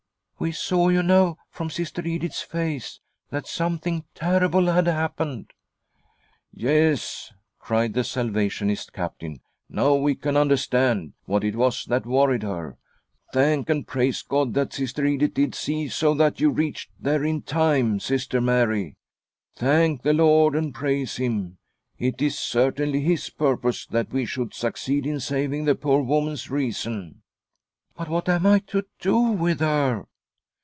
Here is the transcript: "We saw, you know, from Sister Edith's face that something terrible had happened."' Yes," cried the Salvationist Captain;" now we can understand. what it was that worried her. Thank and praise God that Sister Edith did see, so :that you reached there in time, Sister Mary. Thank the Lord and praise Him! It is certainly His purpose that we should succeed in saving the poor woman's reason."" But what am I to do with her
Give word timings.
"We 0.41 0.51
saw, 0.51 0.89
you 0.89 1.03
know, 1.03 1.37
from 1.51 1.69
Sister 1.69 2.01
Edith's 2.03 2.41
face 2.41 2.99
that 3.29 3.45
something 3.45 4.05
terrible 4.15 4.71
had 4.73 4.87
happened."' 4.87 5.51
Yes," 6.51 7.31
cried 7.59 7.93
the 7.93 8.03
Salvationist 8.03 8.91
Captain;" 8.91 9.41
now 9.69 9.93
we 9.93 10.15
can 10.15 10.35
understand. 10.35 11.13
what 11.25 11.43
it 11.43 11.55
was 11.55 11.85
that 11.85 12.07
worried 12.07 12.41
her. 12.41 12.75
Thank 13.31 13.69
and 13.69 13.85
praise 13.85 14.23
God 14.23 14.55
that 14.55 14.73
Sister 14.73 15.05
Edith 15.05 15.35
did 15.35 15.53
see, 15.53 15.87
so 15.89 16.15
:that 16.15 16.39
you 16.39 16.49
reached 16.49 16.89
there 16.99 17.23
in 17.23 17.43
time, 17.43 17.99
Sister 17.99 18.41
Mary. 18.41 18.95
Thank 19.55 20.01
the 20.01 20.11
Lord 20.13 20.55
and 20.55 20.73
praise 20.73 21.17
Him! 21.17 21.59
It 21.99 22.19
is 22.19 22.35
certainly 22.35 23.01
His 23.01 23.29
purpose 23.29 23.85
that 23.85 24.11
we 24.11 24.25
should 24.25 24.55
succeed 24.55 25.05
in 25.05 25.19
saving 25.19 25.65
the 25.65 25.75
poor 25.75 26.01
woman's 26.01 26.49
reason."" 26.49 27.21
But 27.95 28.09
what 28.09 28.27
am 28.27 28.47
I 28.47 28.57
to 28.57 28.87
do 28.99 29.19
with 29.21 29.59
her 29.59 30.07